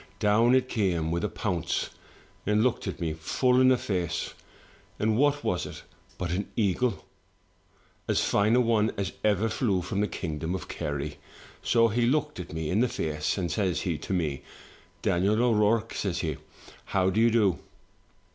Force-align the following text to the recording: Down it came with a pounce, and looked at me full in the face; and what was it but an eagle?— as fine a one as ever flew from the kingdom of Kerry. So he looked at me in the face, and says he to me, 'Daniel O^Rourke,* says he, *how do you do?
Down 0.17 0.55
it 0.55 0.67
came 0.67 1.11
with 1.11 1.23
a 1.23 1.29
pounce, 1.29 1.91
and 2.47 2.63
looked 2.63 2.87
at 2.87 2.99
me 2.99 3.13
full 3.13 3.61
in 3.61 3.67
the 3.67 3.77
face; 3.77 4.33
and 4.97 5.15
what 5.15 5.43
was 5.43 5.67
it 5.67 5.83
but 6.17 6.31
an 6.31 6.49
eagle?— 6.55 7.05
as 8.09 8.19
fine 8.19 8.55
a 8.55 8.61
one 8.61 8.91
as 8.97 9.11
ever 9.23 9.47
flew 9.47 9.83
from 9.83 10.01
the 10.01 10.07
kingdom 10.07 10.55
of 10.55 10.67
Kerry. 10.67 11.19
So 11.61 11.89
he 11.89 12.07
looked 12.07 12.39
at 12.39 12.51
me 12.51 12.71
in 12.71 12.79
the 12.79 12.89
face, 12.89 13.37
and 13.37 13.51
says 13.51 13.81
he 13.81 13.99
to 13.99 14.11
me, 14.11 14.41
'Daniel 15.03 15.35
O^Rourke,* 15.35 15.93
says 15.93 16.21
he, 16.21 16.37
*how 16.85 17.11
do 17.11 17.21
you 17.21 17.29
do? 17.29 17.59